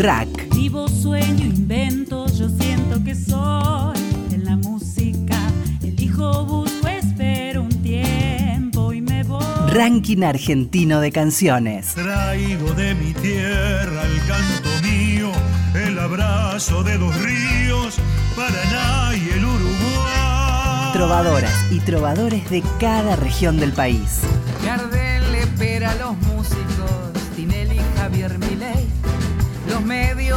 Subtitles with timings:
[0.00, 0.54] Rack.
[0.54, 3.98] Vivo, sueño, invento, yo siento que soy
[4.32, 5.36] en la música.
[5.82, 9.44] Elijo, busco, espero un tiempo y me voy.
[9.68, 11.94] Ranking argentino de canciones.
[11.94, 15.32] Traigo de mi tierra el canto mío,
[15.74, 17.98] el abrazo de los ríos,
[18.34, 20.92] Paraná y el Uruguay.
[20.94, 24.22] Trovadoras y trovadores de cada región del país.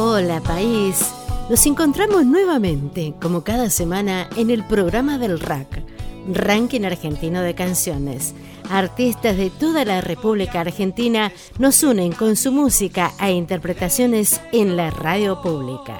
[0.00, 1.12] Hola país,
[1.50, 5.82] nos encontramos nuevamente, como cada semana, en el programa del RAC,
[6.32, 8.32] Ranking Argentino de Canciones.
[8.70, 14.90] Artistas de toda la República Argentina nos unen con su música e interpretaciones en la
[14.90, 15.98] radio pública.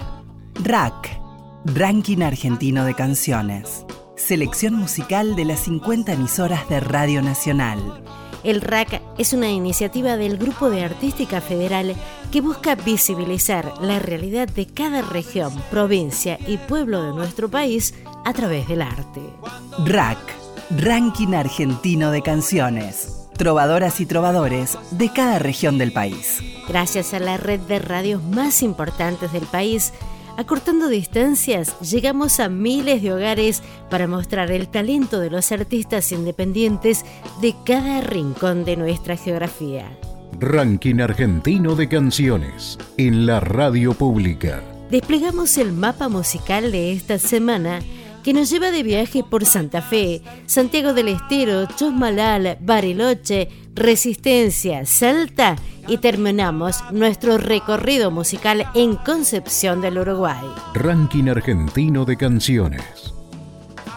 [0.63, 1.19] Rack,
[1.65, 3.87] Ranking Argentino de Canciones.
[4.17, 8.03] Selección musical de las 50 emisoras de Radio Nacional.
[8.45, 11.97] El RAC es una iniciativa del Grupo de Artística Federal
[12.31, 17.95] que busca visibilizar la realidad de cada región, provincia y pueblo de nuestro país
[18.25, 19.21] a través del arte.
[19.85, 20.19] Rack,
[20.71, 23.27] Ranking Argentino de Canciones.
[23.39, 26.43] Trovadoras y trovadores de cada región del país.
[26.69, 29.95] Gracias a la red de radios más importantes del país,
[30.37, 37.07] acortando distancias, llegamos a miles de hogares para mostrar el talento de los artistas independientes
[37.41, 39.87] de cada rincón de nuestra geografía.
[40.39, 44.63] Ranking Argentino de Canciones en la radio pública.
[44.91, 47.81] Desplegamos el mapa musical de esta semana
[48.29, 55.57] que nos lleva de viaje por Santa Fe, Santiago del Estero, Chosmalal, Bariloche, Resistencia, Salta
[55.87, 60.45] y terminamos nuestro recorrido musical en Concepción del Uruguay.
[60.75, 63.15] Ranking Argentino de Canciones.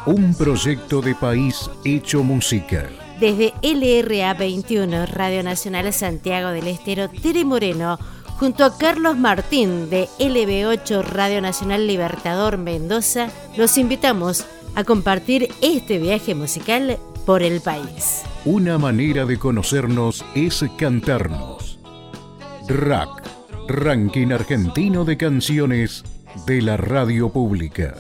[0.06, 2.88] Un proyecto de país hecho música.
[3.20, 8.00] Desde LRA 21, Radio Nacional Santiago del Estero, Tere Moreno,
[8.41, 16.00] junto a Carlos Martín de LB8 Radio Nacional Libertador Mendoza, los invitamos a compartir este
[16.00, 16.97] viaje musical
[17.28, 18.24] por el país.
[18.44, 21.78] Una manera de conocernos es cantarnos.
[22.68, 23.29] Rack,
[23.68, 26.03] Ranking Argentino de Canciones
[26.47, 27.94] de la Radio Pública.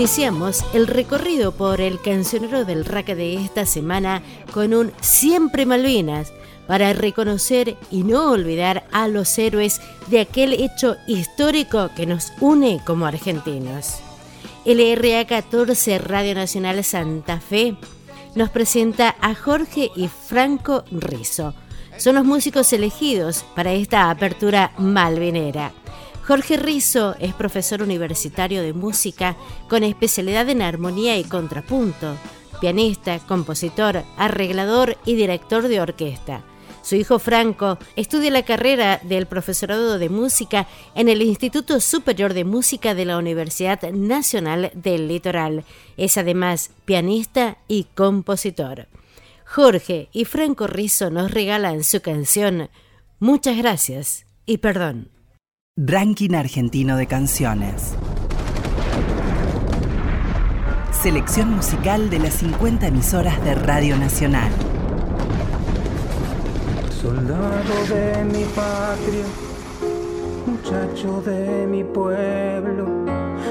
[0.00, 6.32] Iniciamos el recorrido por el cancionero del RAC de esta semana con un Siempre Malvinas
[6.66, 12.80] para reconocer y no olvidar a los héroes de aquel hecho histórico que nos une
[12.86, 13.96] como argentinos.
[14.64, 17.76] LRA 14 Radio Nacional Santa Fe
[18.34, 21.52] nos presenta a Jorge y Franco Rizzo.
[21.98, 25.74] Son los músicos elegidos para esta apertura malvinera.
[26.30, 29.36] Jorge Rizzo es profesor universitario de música
[29.68, 32.16] con especialidad en armonía y contrapunto,
[32.60, 36.44] pianista, compositor, arreglador y director de orquesta.
[36.82, 42.44] Su hijo Franco estudia la carrera del profesorado de música en el Instituto Superior de
[42.44, 45.64] Música de la Universidad Nacional del Litoral.
[45.96, 48.86] Es además pianista y compositor.
[49.44, 52.70] Jorge y Franco Rizzo nos regalan su canción
[53.18, 55.08] Muchas gracias y perdón.
[55.76, 57.94] Ranking Argentino de Canciones.
[60.90, 64.50] Selección musical de las 50 emisoras de Radio Nacional.
[66.90, 69.24] Soldado de mi patria,
[70.44, 73.06] muchacho de mi pueblo,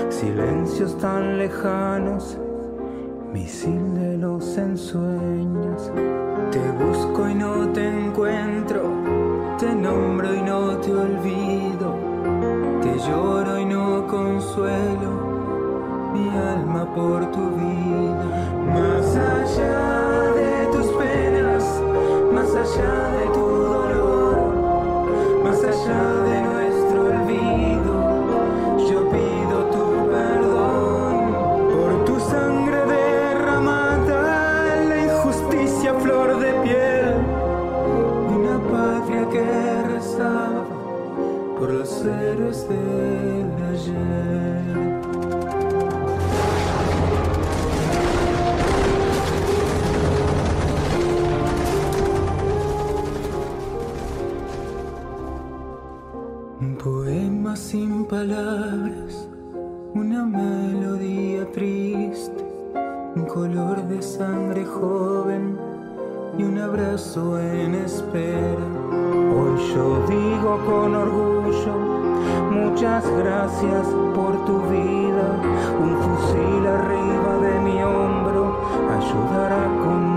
[0.09, 2.37] silencios tan lejanos,
[3.33, 5.89] misil de los ensueños.
[6.51, 8.83] Te busco y no te encuentro,
[9.57, 11.98] te nombro y no te olvido,
[13.07, 15.09] lloro y no consuelo
[16.13, 18.25] mi alma por tu vida.
[18.75, 21.63] Más allá de tus penas,
[22.33, 24.37] más allá de tu dolor,
[25.43, 26.48] más allá de
[42.03, 42.43] del
[43.71, 44.09] ayer.
[56.81, 59.27] Poema sin palabras,
[59.93, 62.41] una melodía triste,
[63.15, 65.57] un color de sangre joven
[66.37, 68.67] y un abrazo en espera.
[69.35, 71.78] Hoy yo digo con orgullo,
[72.79, 75.35] muchas gracias por tu vida,
[75.81, 78.57] un fusil arriba de mi hombro
[78.97, 80.08] ayudará con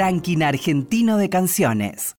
[0.00, 2.16] Ranking Argentino de Canciones.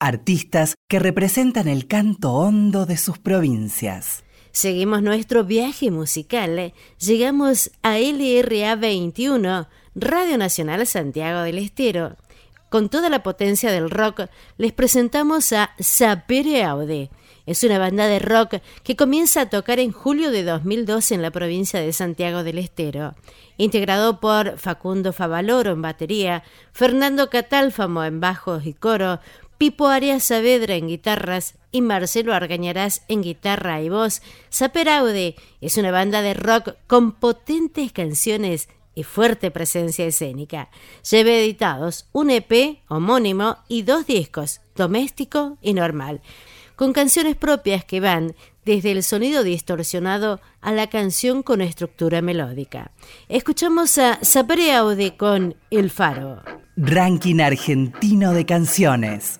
[0.00, 4.24] Artistas que representan el canto hondo de sus provincias.
[4.50, 6.74] Seguimos nuestro viaje musical.
[6.98, 12.16] Llegamos a LRA 21, Radio Nacional Santiago del Estero.
[12.68, 14.22] Con toda la potencia del rock,
[14.58, 17.10] les presentamos a Sapere Aude.
[17.50, 21.32] Es una banda de rock que comienza a tocar en julio de 2012 en la
[21.32, 23.16] provincia de Santiago del Estero.
[23.56, 29.18] Integrado por Facundo Favaloro en batería, Fernando Catálfamo en bajos y coro,
[29.58, 35.90] Pipo Arias Saavedra en guitarras y Marcelo Argañarás en guitarra y voz, Saperaude es una
[35.90, 40.70] banda de rock con potentes canciones y fuerte presencia escénica.
[41.10, 46.20] Lleva editados un EP homónimo y dos discos, doméstico y normal,
[46.80, 48.32] con canciones propias que van
[48.64, 52.92] desde el sonido distorsionado a la canción con estructura melódica.
[53.28, 56.40] Escuchamos a Saperaude con El Faro.
[56.78, 59.38] Ranking Argentino de Canciones.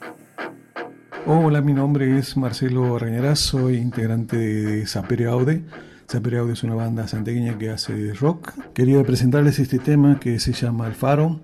[1.24, 5.64] Hola, mi nombre es Marcelo Arrañarás, soy integrante de Sapere Aude.
[6.08, 8.52] Sapere Aude es una banda santiagueña que hace rock.
[8.74, 11.40] Quería presentarles este tema que se llama El Faro.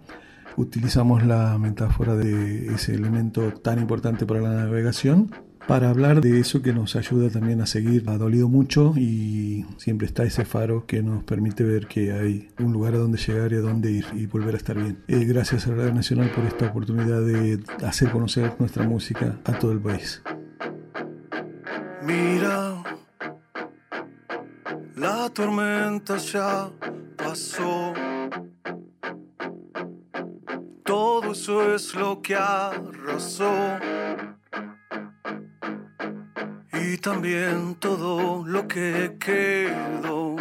[0.58, 5.31] Utilizamos la metáfora de ese elemento tan importante para la navegación
[5.66, 8.04] para hablar de eso que nos ayuda también a seguir.
[8.08, 12.72] Ha dolido mucho y siempre está ese faro que nos permite ver que hay un
[12.72, 15.02] lugar a donde llegar y a dónde ir y volver a estar bien.
[15.08, 19.72] Eh, gracias a Radio Nacional por esta oportunidad de hacer conocer nuestra música a todo
[19.72, 20.22] el país.
[22.02, 22.82] Mira,
[24.94, 26.70] la tormenta ya
[27.16, 27.92] pasó.
[30.85, 33.50] Todo eso es lo que arrasó.
[36.96, 40.34] Y también todo lo que quedó.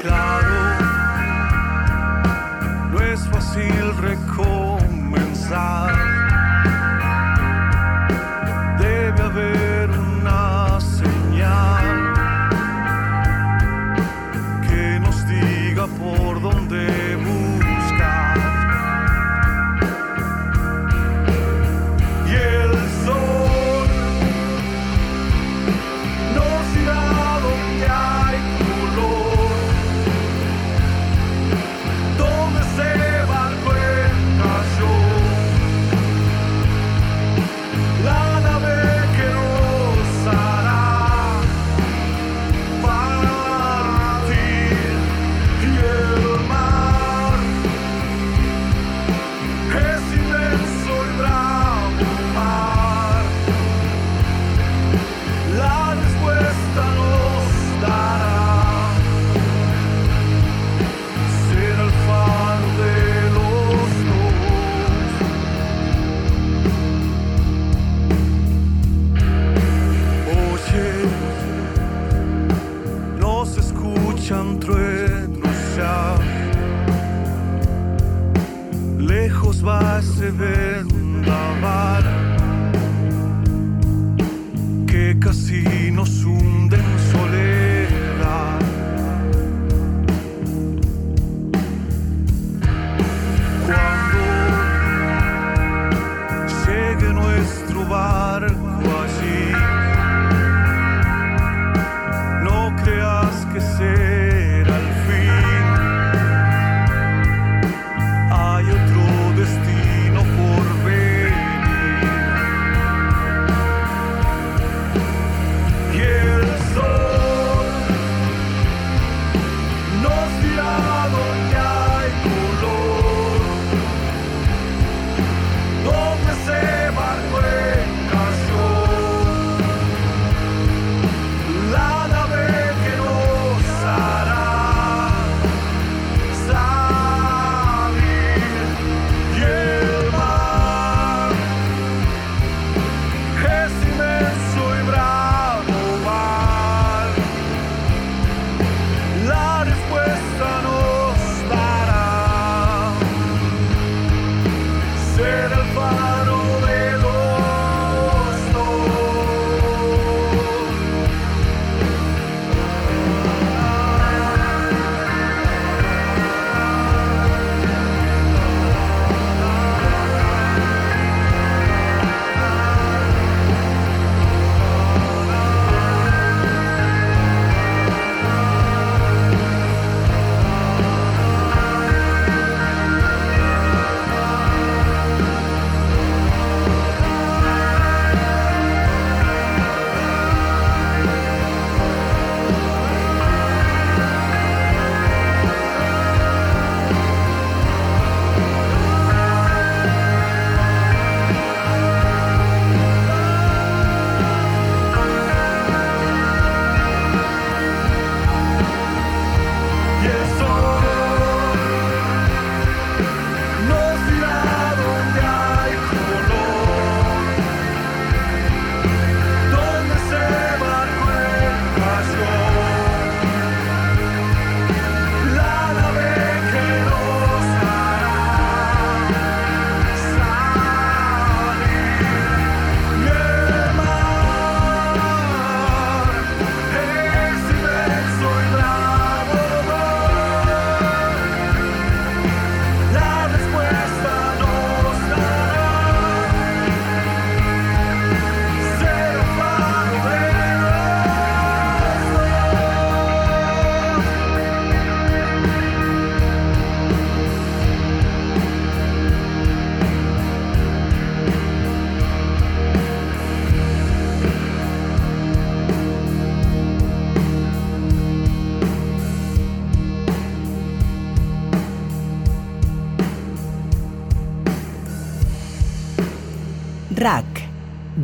[0.00, 0.54] Claro,
[2.92, 5.99] no es fácil recomenzar.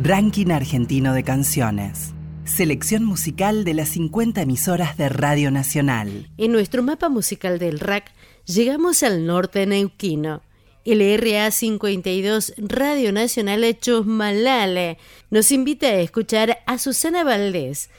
[0.07, 2.13] Ranking Argentino de Canciones.
[2.45, 6.29] Selección musical de las 50 emisoras de Radio Nacional.
[6.37, 8.13] En nuestro mapa musical del RAC
[8.45, 10.43] llegamos al norte neuquino.
[10.85, 14.97] El RA 52 Radio Nacional Chosmalale
[15.29, 17.89] nos invita a escuchar a Susana Valdés,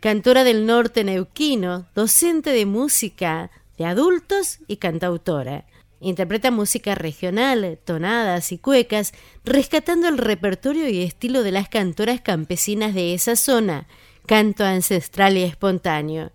[0.00, 5.64] cantora del norte neuquino, docente de música de adultos y cantautora.
[6.04, 9.12] Interpreta música regional, tonadas y cuecas,
[9.44, 13.86] rescatando el repertorio y estilo de las cantoras campesinas de esa zona,
[14.26, 16.32] canto ancestral y espontáneo.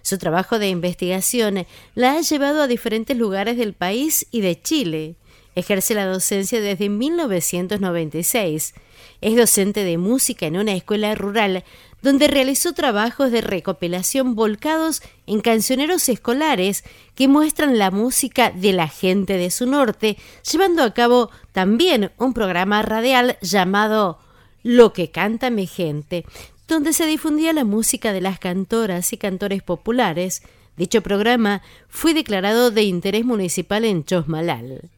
[0.00, 5.16] Su trabajo de investigación la ha llevado a diferentes lugares del país y de Chile.
[5.54, 8.72] Ejerce la docencia desde 1996.
[9.20, 11.64] Es docente de música en una escuela rural
[12.02, 18.88] donde realizó trabajos de recopilación volcados en cancioneros escolares que muestran la música de la
[18.88, 20.18] gente de su norte,
[20.50, 24.18] llevando a cabo también un programa radial llamado
[24.64, 26.26] Lo que canta mi gente,
[26.66, 30.42] donde se difundía la música de las cantoras y cantores populares.
[30.76, 34.90] Dicho programa fue declarado de interés municipal en Chosmalal.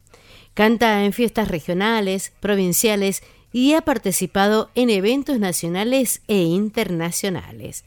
[0.54, 3.22] Canta en fiestas regionales, provinciales
[3.54, 7.84] y ha participado en eventos nacionales e internacionales.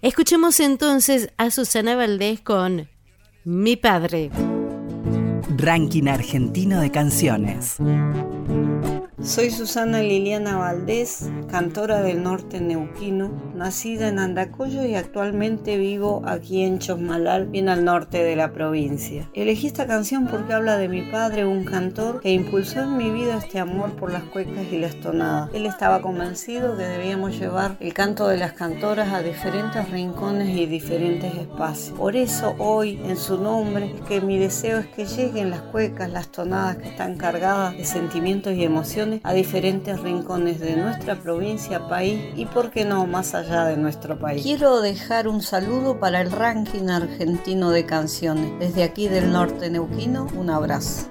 [0.00, 2.88] Escuchemos entonces a Susana Valdés con
[3.44, 4.30] Mi Padre.
[5.58, 7.76] Ranking Argentino de Canciones.
[9.22, 16.62] Soy Susana Liliana Valdés, cantora del norte neuquino, nacida en Andacoyo y actualmente vivo aquí
[16.62, 19.28] en Chosmalal, bien al norte de la provincia.
[19.34, 23.36] Elegí esta canción porque habla de mi padre, un cantor que impulsó en mi vida
[23.36, 25.50] este amor por las cuecas y las tonadas.
[25.52, 30.64] Él estaba convencido que debíamos llevar el canto de las cantoras a diferentes rincones y
[30.64, 31.98] diferentes espacios.
[31.98, 36.10] Por eso hoy, en su nombre, es que mi deseo es que lleguen las cuecas,
[36.10, 41.88] las tonadas que están cargadas de sentimientos y emociones a diferentes rincones de nuestra provincia,
[41.88, 44.42] país y, por qué no, más allá de nuestro país.
[44.42, 48.52] Quiero dejar un saludo para el ranking argentino de canciones.
[48.58, 51.08] Desde aquí del norte neuquino, un abrazo.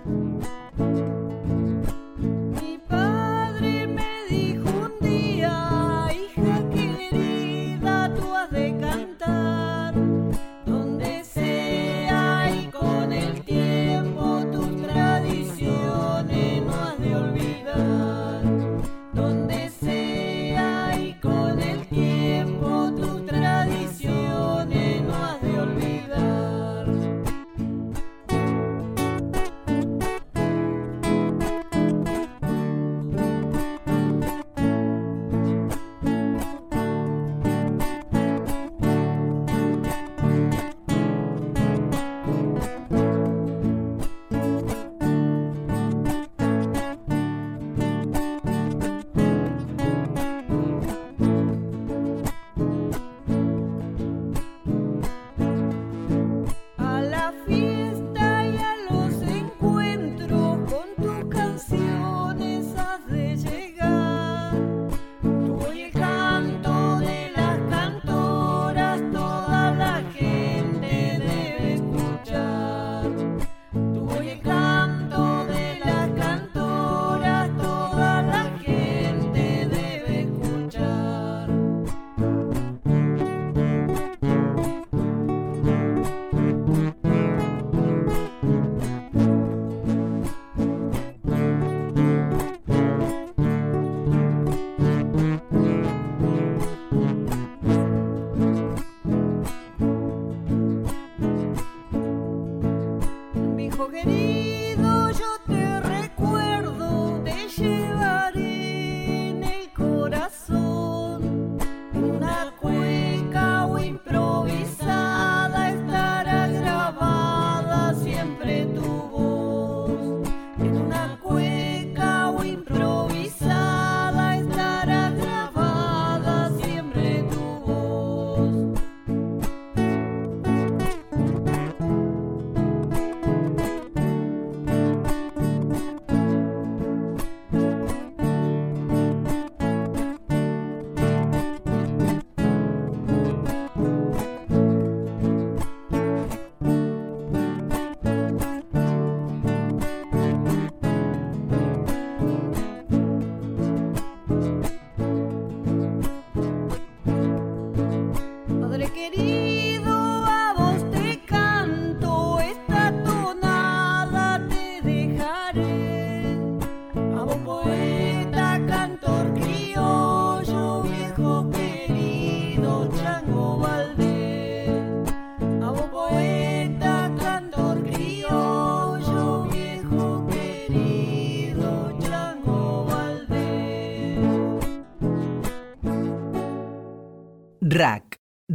[104.19, 104.59] me.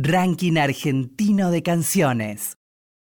[0.07, 2.59] Ranking Argentino de Canciones.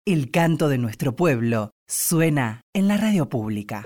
[0.04, 3.86] El canto de nuestro pueblo suena en la radio pública.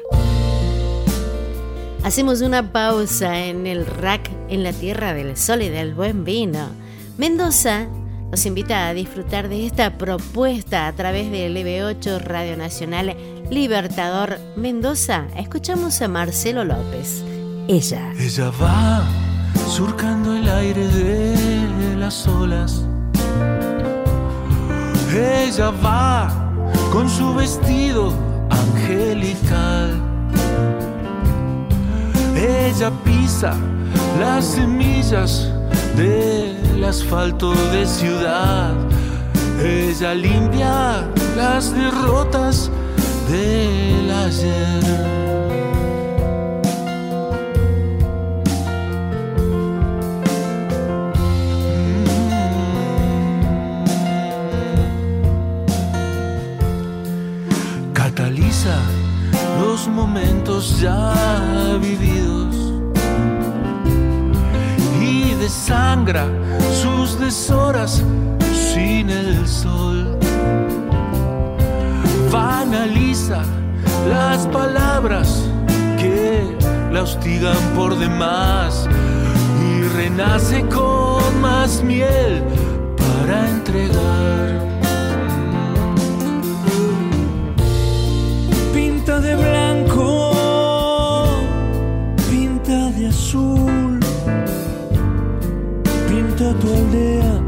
[2.06, 6.70] Hacemos una pausa en el rack en la tierra del sol y del buen vino.
[7.18, 7.90] Mendoza
[8.32, 13.18] nos invita a disfrutar de esta propuesta a través del LB8 Radio Nacional
[13.50, 15.28] Libertador Mendoza.
[15.36, 17.26] Escuchamos a Marcelo López.
[17.68, 18.14] Ella.
[18.18, 19.06] Ella va
[19.68, 22.86] surcando el aire de las olas.
[25.14, 26.30] Ella va
[26.92, 28.14] con su vestido
[28.50, 30.00] angelical.
[32.34, 33.54] Ella pisa
[34.20, 35.50] las semillas
[35.98, 38.74] del asfalto de ciudad.
[39.62, 42.72] Ella limpia las derrotas
[43.30, 45.41] del ayer.
[59.72, 61.14] Los momentos ya
[61.82, 62.56] vividos
[65.02, 66.26] y desangra
[66.82, 68.04] sus deshoras
[68.74, 70.20] sin el sol.
[72.30, 73.44] Banaliza
[74.10, 75.42] las palabras
[75.98, 76.54] que
[76.92, 78.90] la hostigan por demás
[79.70, 82.44] y renace con más miel
[82.98, 84.71] para entregar.
[89.04, 90.32] Pinta de blanco,
[92.30, 94.00] pinta de azul,
[96.08, 97.41] pinta tu aldea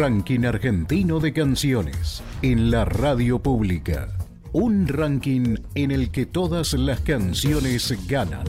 [0.00, 4.08] Ranking Argentino de Canciones en la radio pública.
[4.50, 8.46] Un ranking en el que todas las canciones ganan.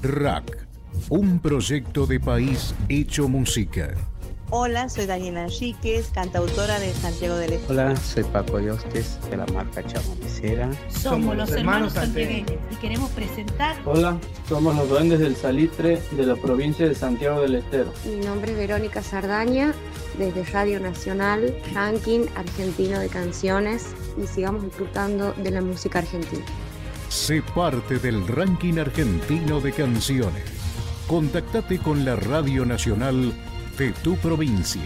[0.00, 0.64] RAC,
[1.08, 3.96] un proyecto de país hecho música.
[4.54, 7.72] Hola, soy Daniela Enríquez, cantautora de Santiago del Estero.
[7.72, 10.70] Hola, soy Paco Diostes de la marca Chamonicera.
[10.90, 13.76] Somos los hermanos santiagueños y queremos presentar.
[13.86, 17.94] Hola, somos los duendes del Salitre de la provincia de Santiago del Estero.
[18.04, 19.72] Mi nombre es Verónica Sardaña,
[20.18, 26.44] desde Radio Nacional, ranking argentino de canciones y sigamos disfrutando de la música argentina.
[27.08, 30.44] Sé parte del ranking argentino de canciones.
[31.06, 33.32] Contactate con la Radio Nacional
[33.76, 34.82] de tu provincia.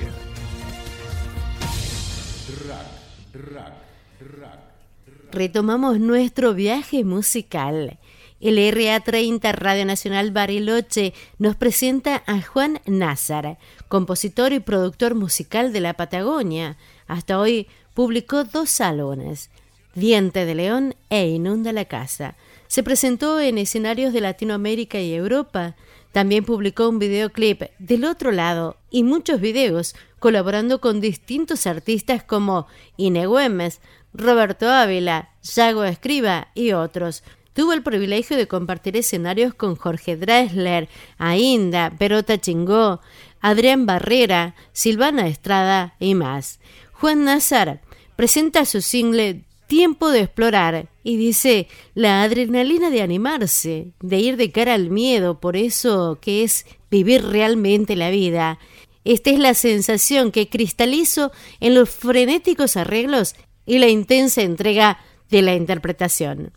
[5.33, 7.99] Retomamos nuestro viaje musical.
[8.41, 15.81] El RA30 Radio Nacional Bariloche nos presenta a Juan Nazar, compositor y productor musical de
[15.81, 16.77] la Patagonia.
[17.07, 19.51] Hasta hoy publicó dos álbumes,
[19.94, 22.37] Diente de León e Inunda la Casa.
[22.66, 25.77] Se presentó en escenarios de Latinoamérica y Europa.
[26.12, 32.66] También publicó un videoclip del otro lado y muchos videos, colaborando con distintos artistas como
[32.96, 33.81] Ine Güemes,
[34.12, 37.22] Roberto Ávila, Yago Escriba y otros.
[37.53, 43.01] Tuvo el privilegio de compartir escenarios con Jorge Dressler, Ainda, Perota Chingó,
[43.40, 46.61] Adrián Barrera, Silvana Estrada y más.
[46.92, 47.81] Juan Nazar
[48.16, 54.53] presenta su single Tiempo de explorar y dice la adrenalina de animarse, de ir de
[54.53, 58.61] cara al miedo, por eso que es vivir realmente la vida.
[59.05, 63.35] Esta es la sensación que cristalizo en los frenéticos arreglos
[63.66, 66.53] y la intensa entrega de la interpretación.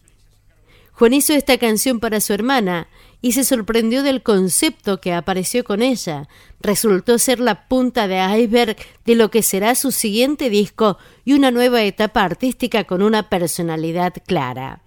[1.00, 2.90] Juan hizo esta canción para su hermana
[3.22, 6.28] y se sorprendió del concepto que apareció con ella.
[6.60, 11.52] Resultó ser la punta de iceberg de lo que será su siguiente disco y una
[11.52, 14.82] nueva etapa artística con una personalidad clara.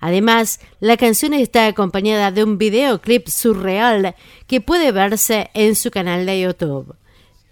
[0.00, 4.16] Además, la canción está acompañada de un videoclip surreal
[4.48, 6.96] que puede verse en su canal de YouTube.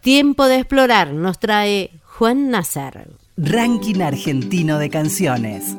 [0.01, 3.07] Tiempo de explorar nos trae Juan Nazar.
[3.37, 5.77] Ranking argentino de canciones.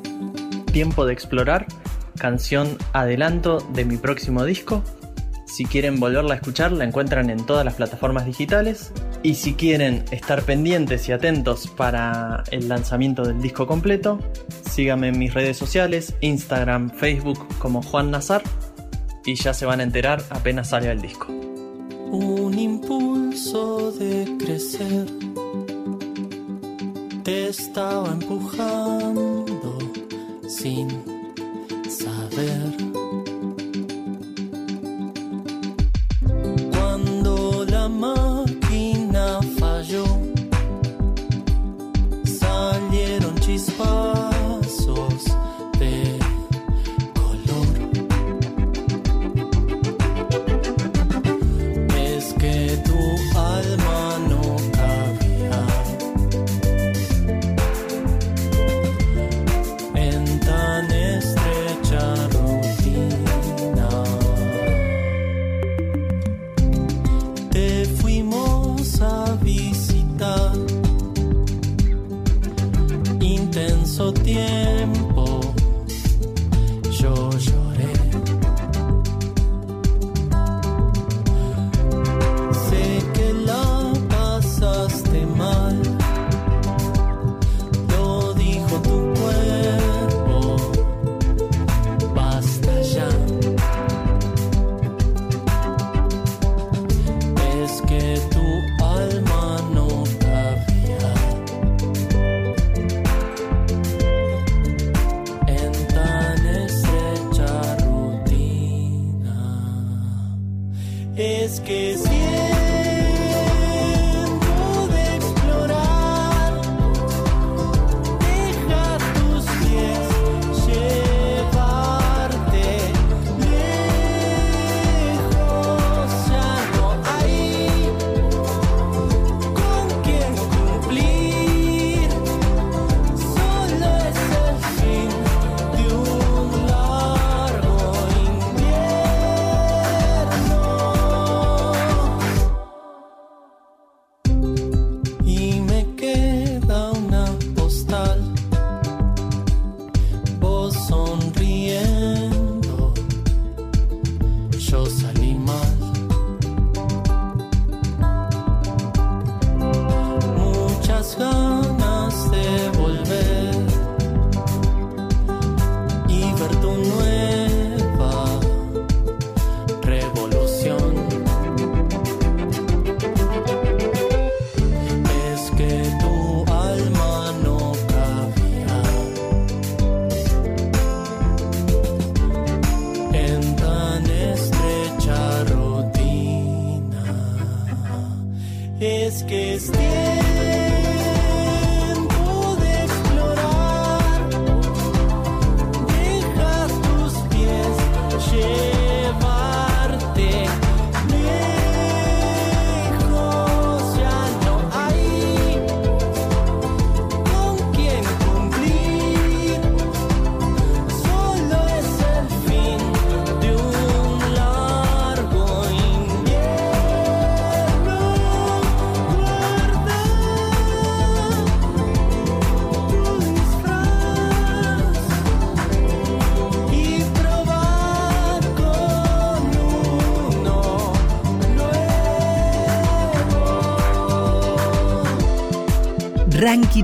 [0.71, 1.67] Tiempo de explorar
[2.21, 4.83] canción adelanto de mi próximo disco.
[5.47, 8.93] Si quieren volverla a escuchar, la encuentran en todas las plataformas digitales.
[9.23, 14.19] Y si quieren estar pendientes y atentos para el lanzamiento del disco completo,
[14.69, 18.43] síganme en mis redes sociales, Instagram, Facebook como Juan Nazar,
[19.25, 21.25] y ya se van a enterar apenas salga el disco.
[22.11, 25.07] Un impulso de crecer
[27.23, 29.45] te estaba empujando
[30.47, 31.10] sin
[36.71, 38.60] Cuando la máquina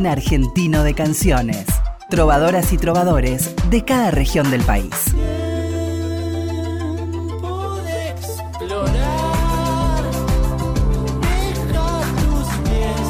[0.06, 1.66] Argentino de canciones.
[2.10, 4.92] Trovadoras y trovadores de cada región del país.
[7.86, 8.92] de explorar.
[11.22, 13.08] Deja tus pies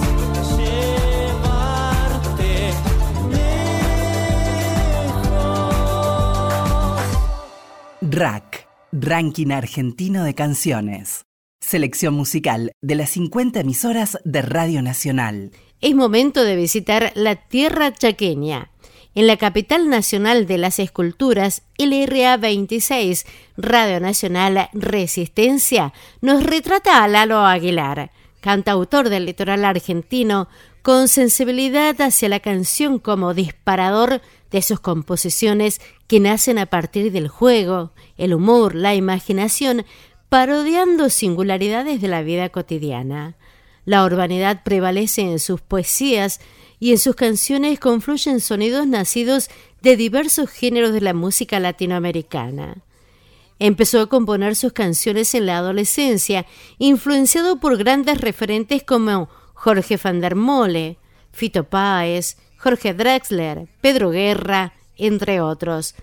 [0.57, 2.51] llevarte
[3.31, 3.77] lejos.
[8.01, 11.25] RAC, Ranking Argentino de Canciones.
[11.59, 15.51] Selección musical de las 50 emisoras de Radio Nacional.
[15.79, 18.71] Es momento de visitar la tierra chaqueña.
[19.13, 23.25] En la capital nacional de las esculturas, el RA 26,
[23.57, 28.11] Radio Nacional Resistencia, nos retrata a Lalo Aguilar,
[28.41, 30.47] cantautor del litoral argentino,
[30.81, 37.27] con sensibilidad hacia la canción como disparador de sus composiciones que nacen a partir del
[37.27, 39.85] juego, el humor, la imaginación,
[40.29, 43.35] parodiando singularidades de la vida cotidiana.
[43.87, 46.41] La urbanidad prevalece en sus poesías
[46.77, 49.49] y en sus canciones confluyen sonidos nacidos
[49.81, 52.83] de diversos géneros de la música latinoamericana.
[53.59, 56.45] Empezó a componer sus canciones en la adolescencia,
[56.79, 60.97] influenciado por grandes referentes como Jorge van der Mole,
[61.31, 65.95] Fito Páez, Jorge Drexler, Pedro Guerra, entre otros.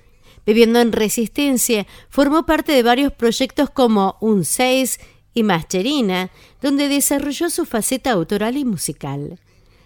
[0.46, 5.00] Viviendo en Resistencia, formó parte de varios proyectos como Un 6
[5.34, 6.30] y Mascherina,
[6.62, 9.38] donde desarrolló su faceta autoral y musical.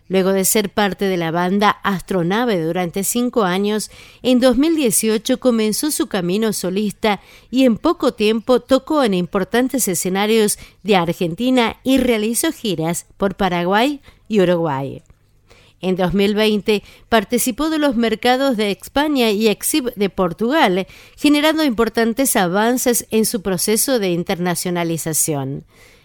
[0.08, 3.90] Luego de ser parte de la banda Astronave durante cinco años,
[4.22, 10.96] en 2018 comenzó su camino solista y en poco tiempo tocó en importantes escenarios de
[10.96, 15.02] Argentina y realizó giras por Paraguay y Uruguay.
[15.80, 20.86] En 2020 participó de los mercados de España y Exib de Portugal,
[21.16, 25.64] generando importantes avances en su proceso de internacionalización.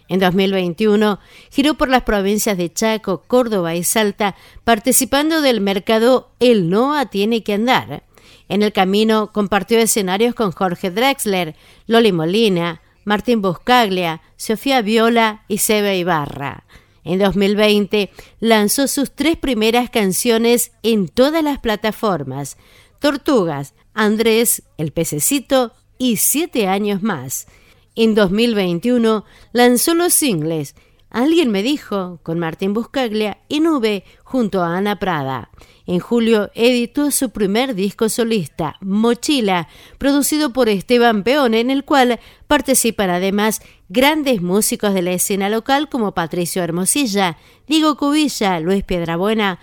[0.10, 6.70] En 2021 giró por las provincias de Chaco, Córdoba y Salta, participando del mercado El
[6.70, 8.04] Noa tiene que andar.
[8.50, 11.56] En el camino compartió escenarios con Jorge Drexler,
[11.88, 16.64] Loli Molina, Martín Buscaglia, Sofía Viola y Sebe Ibarra.
[17.04, 22.58] En 2020 lanzó sus tres primeras canciones en todas las plataformas:
[23.00, 27.48] Tortugas, Andrés, El Pececito y Siete años más.
[27.96, 30.76] En 2021 lanzó los singles
[31.14, 35.52] Alguien me dijo, con Martín Buscaglia y Nube, junto a Ana Prada.
[35.86, 39.68] En julio editó su primer disco solista, Mochila,
[40.00, 45.88] producido por Esteban Peón, en el cual participan además grandes músicos de la escena local
[45.88, 49.60] como Patricio Hermosilla, Diego Cubilla, Luis Piedrabuena,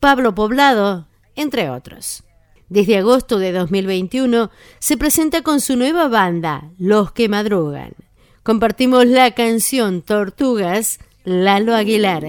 [0.00, 1.06] Pablo Poblado,
[1.36, 2.24] entre otros.
[2.68, 8.07] Desde agosto de 2021 se presenta con su nueva banda, Los que Madrugan.
[8.48, 12.24] Compartimos la canción Tortugas, Lalo Aguilar.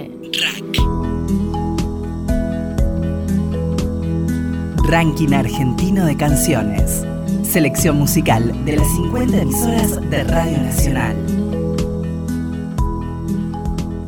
[4.84, 7.06] Ranking argentino de canciones.
[7.44, 11.16] Selección musical de las 50 emisoras de Radio Nacional.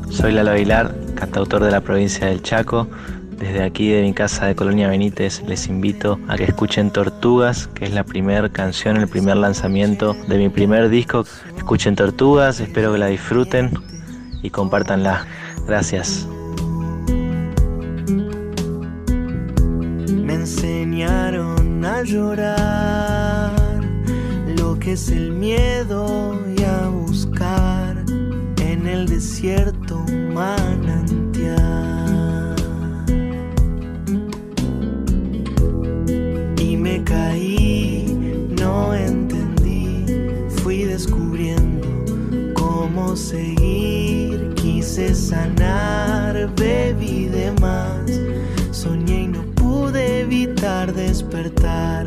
[0.10, 2.90] Soy Lalo Aguilar, cantautor de la provincia del Chaco.
[3.42, 7.86] Desde aquí de mi casa de Colonia Benítez les invito a que escuchen Tortugas, que
[7.86, 11.26] es la primera canción, el primer lanzamiento de mi primer disco.
[11.58, 13.72] Escuchen Tortugas, espero que la disfruten
[14.44, 15.26] y compártanla.
[15.66, 16.28] Gracias.
[20.14, 23.56] Me enseñaron a llorar
[24.56, 28.06] lo que es el miedo y a buscar
[28.62, 30.32] en el desierto un
[37.12, 38.06] caí,
[38.60, 40.06] no entendí,
[40.62, 41.88] fui descubriendo
[42.56, 48.10] cómo seguir, quise sanar, bebí de más,
[48.72, 52.06] soñé y no pude evitar despertar,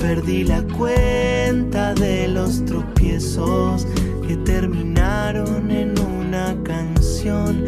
[0.00, 3.86] perdí la cuenta de los tropiezos
[4.26, 7.64] que terminaron en una canción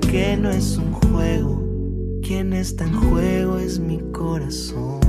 [0.00, 1.55] que no es un juego.
[2.36, 5.06] Quien está en juego es mi corazón.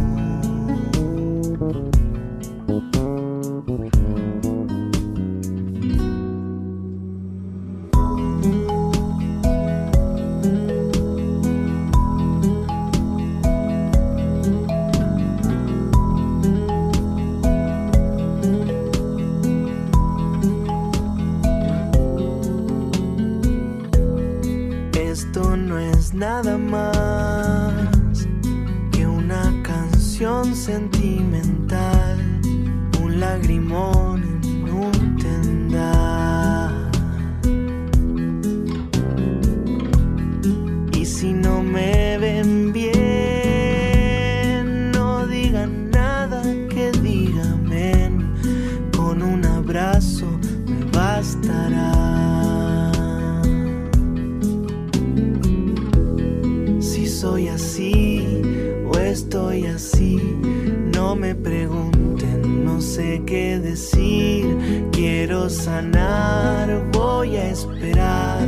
[65.49, 68.47] sanar, voy a esperar.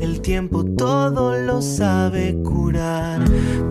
[0.00, 3.24] El tiempo todo lo sabe curar.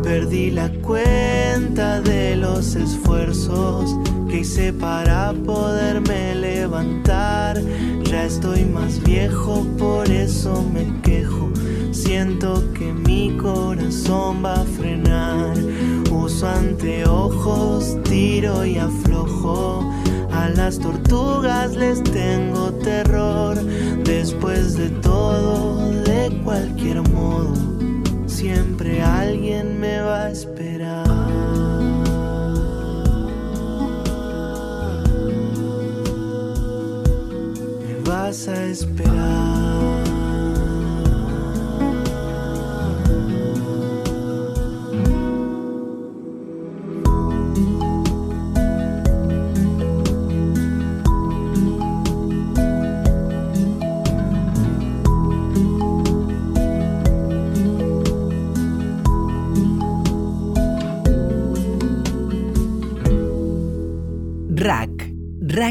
[0.04, 3.96] Perdí la cuenta de los esfuerzos
[4.30, 7.62] que hice para poderme levantar.
[8.04, 11.52] Ya estoy más viejo, por eso me quejo.
[11.92, 15.56] Siento que mi corazón va a frenar.
[16.12, 19.90] Uso anteojos, tiro y aflojo
[20.40, 23.58] a las tortugas les tengo terror.
[24.06, 27.54] Después de todo, de cualquier modo,
[28.26, 31.08] siempre alguien me va a esperar.
[37.86, 39.99] Me vas a esperar.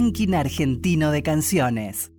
[0.09, 2.13] Ranking argentino de canciones.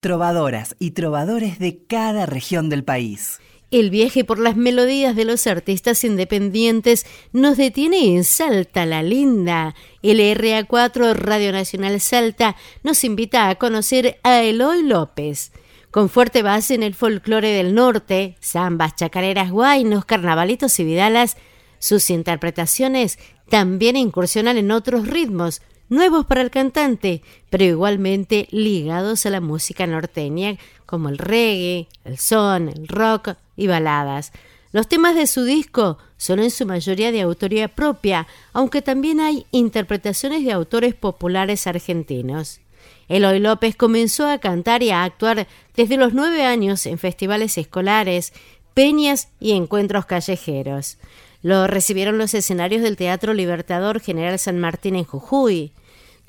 [0.00, 3.40] Trovadoras y trovadores de cada región del país.
[3.72, 9.74] El viaje por las melodías de los artistas independientes nos detiene en Salta la Linda.
[10.02, 15.50] El RA4 Radio Nacional Salta nos invita a conocer a Eloy López.
[15.90, 21.36] Con fuerte base en el folclore del norte, zambas, chacareras, guainos, carnavalitos y vidalas,
[21.80, 23.18] sus interpretaciones
[23.48, 25.60] también incursionan en otros ritmos,
[25.92, 32.18] nuevos para el cantante, pero igualmente ligados a la música norteña, como el reggae, el
[32.18, 34.32] son, el rock y baladas.
[34.72, 39.46] Los temas de su disco son en su mayoría de autoría propia, aunque también hay
[39.50, 42.60] interpretaciones de autores populares argentinos.
[43.08, 48.32] Eloy López comenzó a cantar y a actuar desde los nueve años en festivales escolares,
[48.72, 50.96] peñas y encuentros callejeros.
[51.42, 55.72] Lo recibieron los escenarios del Teatro Libertador General San Martín en Jujuy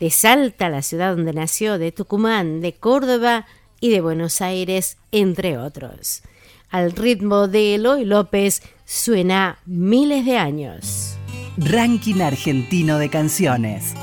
[0.04, 3.46] de Salta, la ciudad donde nació, de Tucumán, de Córdoba
[3.80, 6.24] y de Buenos Aires, entre otros.
[6.70, 11.18] Al ritmo de Eloy López suena miles de años.
[11.56, 13.94] Ranking argentino de canciones.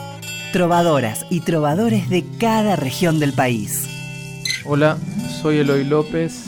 [0.55, 3.87] Trovadoras y trovadores de cada región del país.
[4.65, 4.97] Hola,
[5.43, 6.47] soy Eloy López,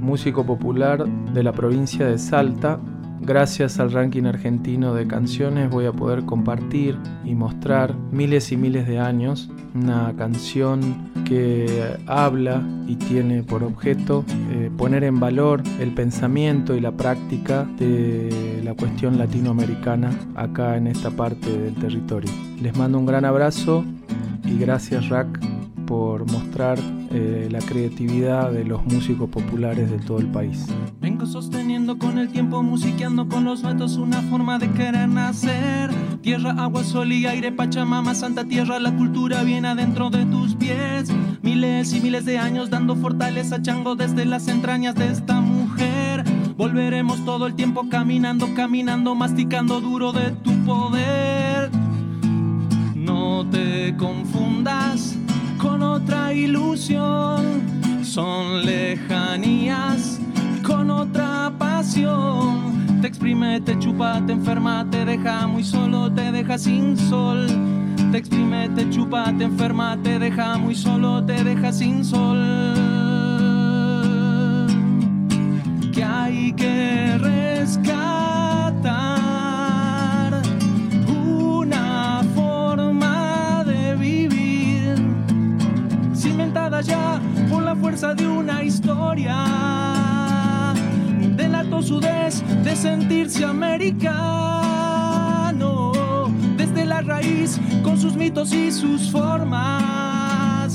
[0.00, 2.80] músico popular de la provincia de Salta
[3.22, 8.88] Gracias al ranking argentino de canciones voy a poder compartir y mostrar miles y miles
[8.88, 15.92] de años una canción que habla y tiene por objeto eh, poner en valor el
[15.92, 22.30] pensamiento y la práctica de la cuestión latinoamericana acá en esta parte del territorio.
[22.60, 23.84] Les mando un gran abrazo
[24.44, 25.38] y gracias Rack
[25.86, 26.78] por mostrar
[27.12, 30.66] eh, la creatividad de los músicos populares de todo el país.
[31.00, 35.90] Vengo sosteniendo con el tiempo, musiqueando con los vatos una forma de querer nacer.
[36.22, 41.10] Tierra, agua, sol y aire, Pachamama, Santa Tierra, la cultura viene adentro de tus pies.
[41.42, 46.22] Miles y miles de años dando fortaleza, chango desde las entrañas de esta mujer.
[46.56, 51.70] Volveremos todo el tiempo caminando, caminando, masticando duro de tu poder.
[52.94, 55.16] No te confundas
[55.80, 57.62] con otra ilusión.
[58.02, 60.20] Son lejanías
[60.62, 63.00] con otra pasión.
[63.00, 67.46] Te exprime, te chupa, te enferma, te deja muy solo, te deja sin sol.
[68.12, 72.38] Te exprime, te chupa, te enferma, te deja muy solo, te deja sin sol.
[75.94, 76.54] ¿Qué hay?
[87.50, 89.44] Por la fuerza de una historia.
[91.36, 94.22] Delató su des de sentirse americano.
[96.56, 100.74] Desde la raíz, con sus mitos y sus formas.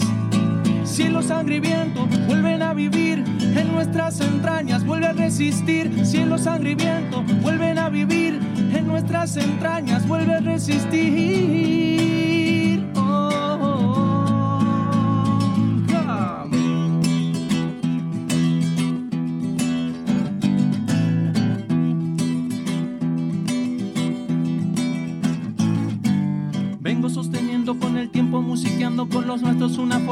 [0.84, 6.06] Cielo, sangre y viento vuelven a vivir en nuestras entrañas, vuelve a resistir.
[6.06, 8.39] Cielo, sangre y viento vuelven a vivir
[8.74, 11.35] en nuestras entrañas, vuelve a resistir.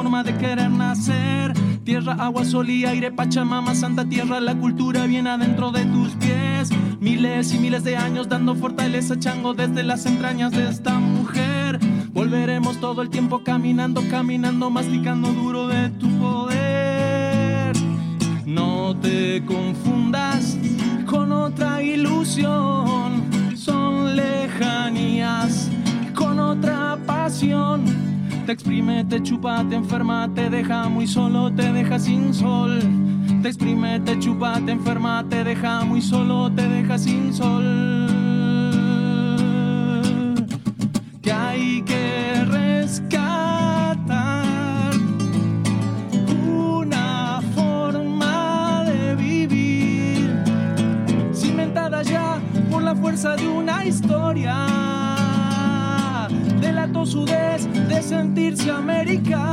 [0.03, 1.53] Forma de querer nacer.
[1.85, 6.71] Tierra, agua, sol y aire, Pachamama, Santa Tierra, la cultura viene adentro de tus pies.
[6.99, 11.79] Miles y miles de años dando fortaleza, chango, desde las entrañas de esta mujer.
[12.11, 17.73] Volveremos todo el tiempo caminando, caminando, masticando duro de tu poder.
[18.45, 20.57] No te confundas
[21.05, 23.23] con otra ilusión,
[23.55, 25.69] son lejanías
[26.13, 28.02] con otra pasión.
[28.45, 32.81] Te exprime, te chupa, te enferma, te deja muy solo, te deja sin sol.
[33.41, 37.63] Te exprime, te chupa, te enferma, te deja muy solo, te deja sin sol.
[41.21, 44.03] Que hay que rescatar
[46.45, 50.43] una forma de vivir
[51.33, 54.67] cimentada ya por la fuerza de una historia.
[56.59, 57.23] Delató su
[58.03, 59.51] sentirse americano.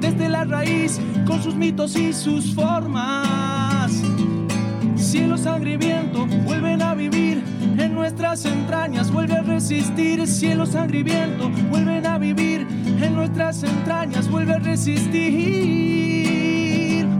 [0.00, 3.90] Desde la raíz, con sus mitos y sus formas.
[4.96, 7.42] Cielo, sangre y viento vuelven a vivir
[7.78, 10.26] en nuestras entrañas, vuelve a resistir.
[10.26, 12.66] Cielo, sangre y viento vuelven a vivir
[13.00, 15.08] en nuestras entrañas, vuelve a resistir.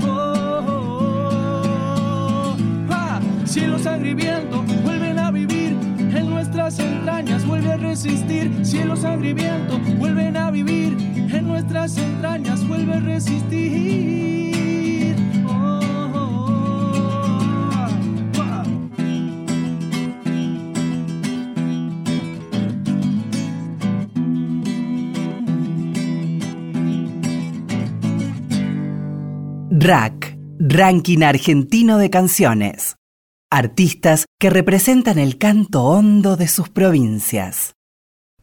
[0.02, 0.34] Oh,
[0.68, 2.56] oh, oh.
[2.90, 4.10] Ah, Cielo, sangre
[6.70, 8.64] nuestras entrañas, vuelve a resistir.
[8.64, 8.94] Cielo,
[9.34, 10.96] viento vuelven a vivir
[11.32, 13.56] en nuestras entrañas, vuelve a resistir.
[15.46, 15.80] Oh,
[16.14, 17.70] oh, oh.
[18.38, 18.64] Ah.
[29.70, 32.99] RAC, Ranking Argentino de Canciones.
[33.52, 37.74] Artistas que representan el canto hondo de sus provincias.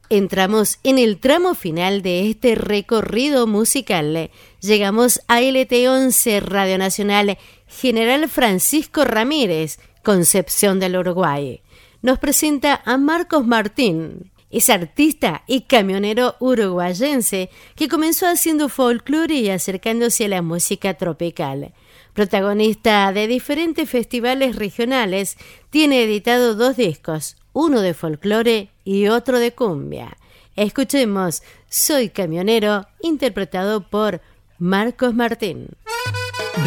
[0.09, 4.29] Entramos en el tramo final de este recorrido musical.
[4.59, 7.37] Llegamos a LT11 Radio Nacional
[7.67, 11.61] General Francisco Ramírez, Concepción del Uruguay.
[12.01, 14.33] Nos presenta a Marcos Martín.
[14.49, 21.73] Es artista y camionero uruguayense que comenzó haciendo folclore y acercándose a la música tropical.
[22.17, 25.37] Protagonista de diferentes festivales regionales,
[25.69, 30.17] tiene editado dos discos, uno de folclore y otro de cumbia.
[30.55, 34.21] Escuchemos Soy Camionero, interpretado por
[34.57, 35.67] Marcos Martín.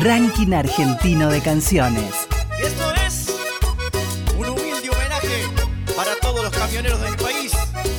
[0.05, 2.29] Ranking Argentino de Canciones.
[2.57, 3.37] Y esto es
[4.39, 5.49] un humilde homenaje
[5.97, 7.51] para todos los camioneros del país.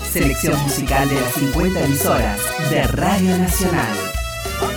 [0.09, 2.39] Selección musical de las 50 emisoras
[2.69, 4.10] de Radio Nacional.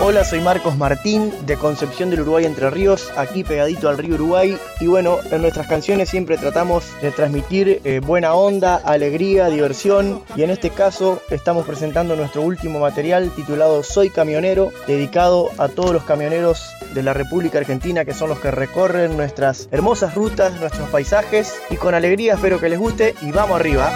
[0.00, 4.58] Hola, soy Marcos Martín de Concepción del Uruguay Entre Ríos, aquí pegadito al río Uruguay.
[4.80, 10.22] Y bueno, en nuestras canciones siempre tratamos de transmitir eh, buena onda, alegría, diversión.
[10.36, 15.92] Y en este caso estamos presentando nuestro último material titulado Soy Camionero, dedicado a todos
[15.92, 20.88] los camioneros de la República Argentina que son los que recorren nuestras hermosas rutas, nuestros
[20.90, 21.54] paisajes.
[21.70, 23.90] Y con alegría espero que les guste y vamos arriba.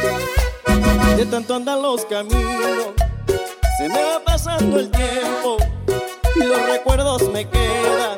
[1.16, 2.94] De tanto andar los caminos,
[3.76, 5.58] se me va pasando el tiempo
[6.44, 8.16] los recuerdos me quedan.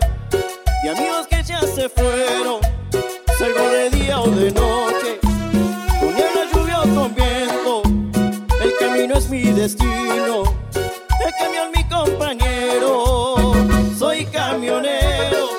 [0.85, 2.61] Y amigos que ya se fueron,
[3.39, 5.19] salgo de día o de noche,
[6.01, 7.83] con niebla, lluvia o con viento.
[8.63, 10.43] El camino es mi destino,
[10.75, 13.53] el camión mi compañero.
[13.99, 15.51] Soy camionero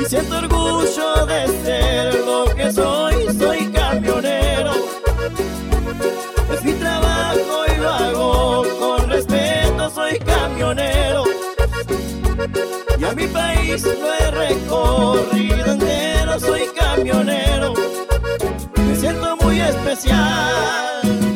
[0.00, 3.14] y siento orgullo de ser lo que soy.
[3.38, 3.57] Soy
[13.08, 17.72] Y a mi país lo he recorrido entero, soy camionero.
[18.76, 21.27] Me siento muy especial.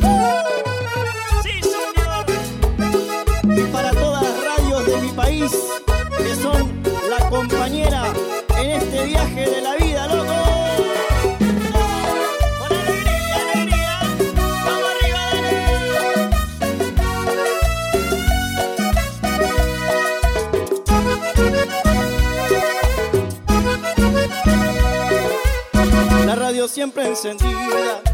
[26.82, 28.11] Siempre encendida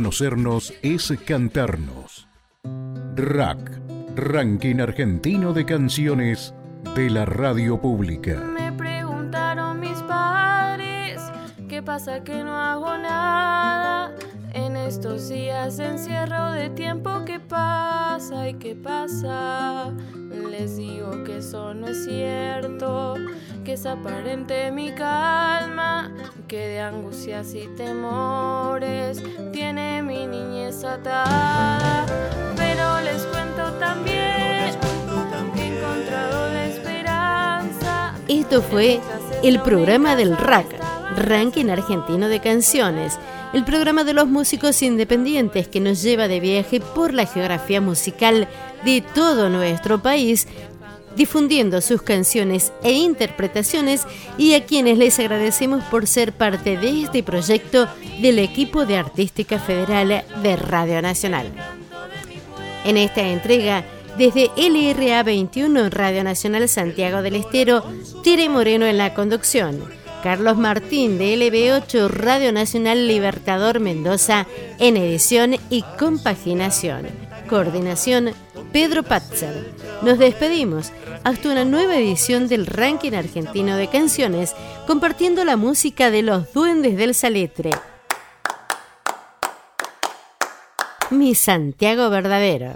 [0.00, 2.26] conocernos es cantarnos.
[3.16, 3.82] Rack,
[4.16, 6.54] Ranking Argentino de Canciones
[6.96, 8.36] de la Radio Pública.
[8.36, 11.20] Me preguntaron mis padres,
[11.68, 14.14] ¿qué pasa que no hago nada?
[14.90, 19.92] Estos días de encierro de tiempo, ¿qué pasa y qué pasa?
[20.50, 23.14] Les digo que eso no es cierto,
[23.64, 26.12] que es aparente mi calma,
[26.48, 29.22] que de angustias y temores
[29.52, 32.04] tiene mi niñez atada.
[32.56, 34.74] Pero les cuento también
[35.54, 38.14] que he encontrado la esperanza.
[38.26, 39.00] Esto fue
[39.44, 40.66] el programa del RAC,
[41.16, 43.18] Ranking Argentino de Canciones,
[43.52, 48.48] el programa de los músicos independientes que nos lleva de viaje por la geografía musical
[48.84, 50.46] de todo nuestro país,
[51.16, 54.06] difundiendo sus canciones e interpretaciones
[54.38, 57.88] y a quienes les agradecemos por ser parte de este proyecto
[58.20, 61.50] del equipo de Artística Federal de Radio Nacional.
[62.84, 63.84] En esta entrega,
[64.16, 67.84] desde LRA 21 Radio Nacional Santiago del Estero,
[68.22, 69.82] Tere Moreno en la conducción,
[70.22, 74.46] Carlos Martín de LB8 Radio Nacional Libertador Mendoza
[74.78, 77.06] en edición y compaginación.
[77.48, 78.32] Coordinación
[78.72, 79.72] Pedro Patzer.
[80.02, 80.92] Nos despedimos
[81.24, 84.54] hasta una nueva edición del Ranking Argentino de Canciones,
[84.86, 87.70] compartiendo la música de los Duendes del Saletre.
[91.10, 92.72] Mi Santiago verdadero.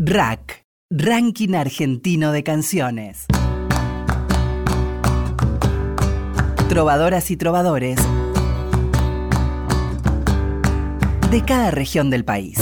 [0.00, 3.26] Rack, Ranking Argentino de Canciones.
[6.68, 7.98] Trovadoras y trovadores
[11.32, 12.60] de cada región del país.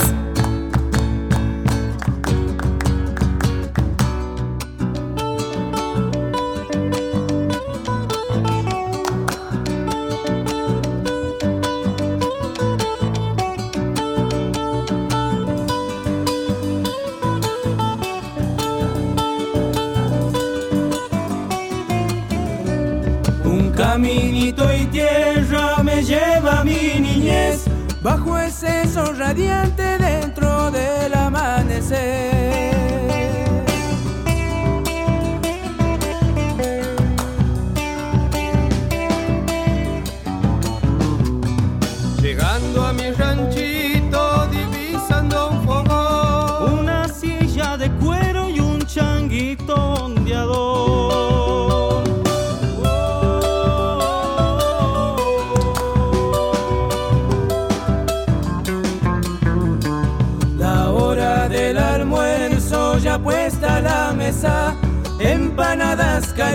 [29.05, 30.36] Radiante dentro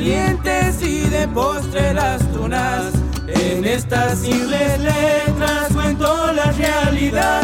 [0.03, 2.92] calientes y de postre las tunas.
[3.28, 7.42] En estas simples letras cuento la realidad,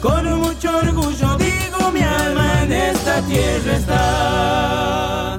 [0.00, 5.29] con mucho orgullo digo mi alma en esta tierra está.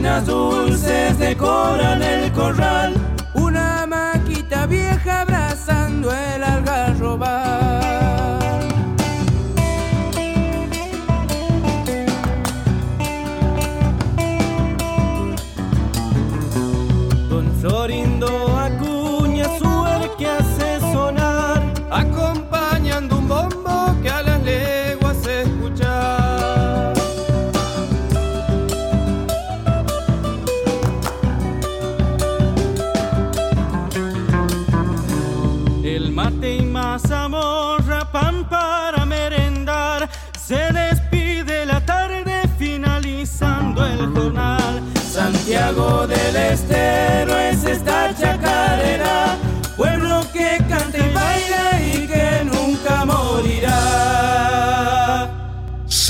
[0.00, 2.99] espinas dulces decoran el corral.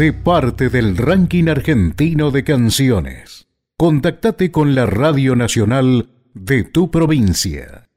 [0.00, 3.48] Sé parte del ranking argentino de canciones.
[3.76, 7.89] Contactate con la Radio Nacional de tu provincia.